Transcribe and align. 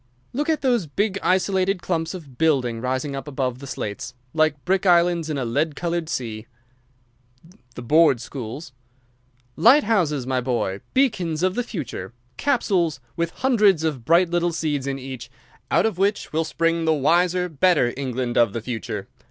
"Look 0.33 0.49
at 0.49 0.61
those 0.61 0.87
big, 0.87 1.19
isolated 1.21 1.83
clumps 1.83 2.15
of 2.15 2.39
building 2.39 2.81
rising 2.81 3.15
up 3.15 3.27
above 3.27 3.59
the 3.59 3.67
slates, 3.67 4.15
like 4.33 4.65
brick 4.65 4.83
islands 4.87 5.29
in 5.29 5.37
a 5.37 5.45
lead 5.45 5.75
coloured 5.75 6.09
sea." 6.09 6.47
"The 7.75 7.83
board 7.83 8.19
schools." 8.19 8.73
"Light 9.55 9.83
houses, 9.83 10.25
my 10.25 10.41
boy! 10.41 10.81
Beacons 10.95 11.43
of 11.43 11.53
the 11.53 11.61
future! 11.61 12.13
Capsules 12.35 12.99
with 13.15 13.29
hundreds 13.29 13.83
of 13.83 14.03
bright 14.03 14.31
little 14.31 14.51
seeds 14.53 14.87
in 14.87 14.97
each, 14.97 15.29
out 15.69 15.85
of 15.85 15.99
which 15.99 16.33
will 16.33 16.45
spring 16.45 16.85
the 16.85 16.93
wise, 16.95 17.35
better 17.59 17.93
England 17.95 18.39
of 18.39 18.53
the 18.53 18.61
future. 18.61 19.07